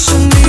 [0.00, 0.39] Consumir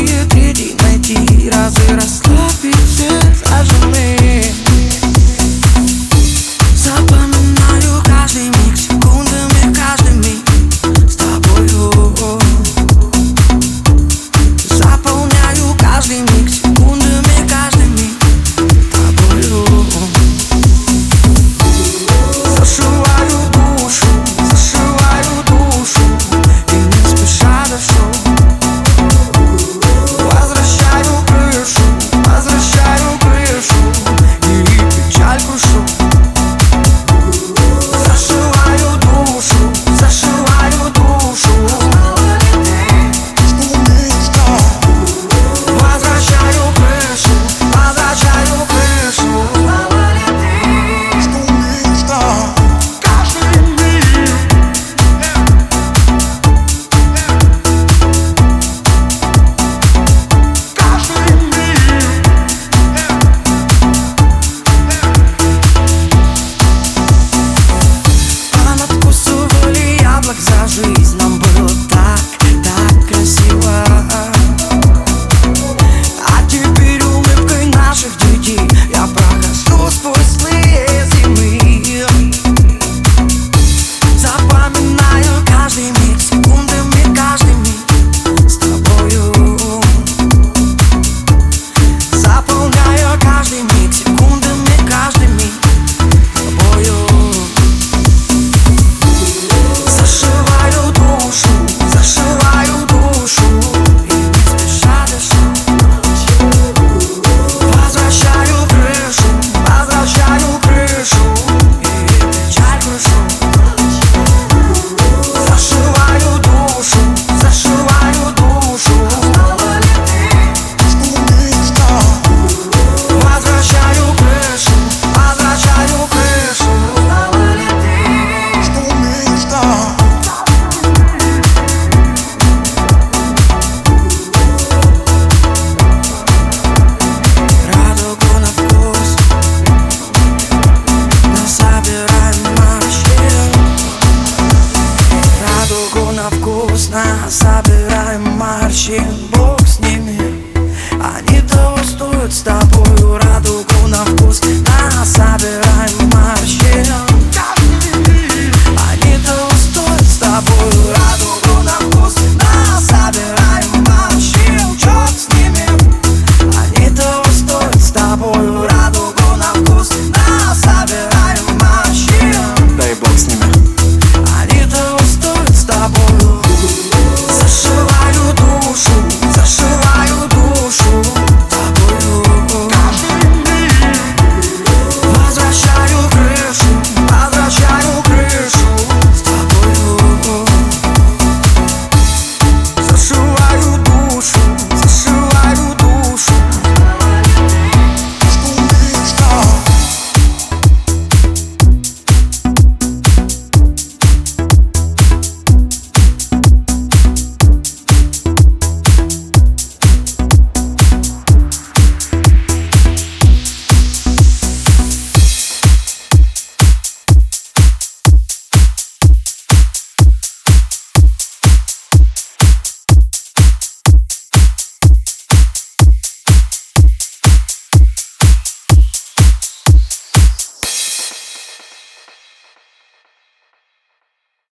[71.39, 71.80] было